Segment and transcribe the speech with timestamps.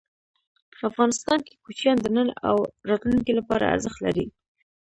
[0.89, 2.57] افغانستان کې کوچیان د نن او
[2.89, 4.25] راتلونکي لپاره ارزښت لري.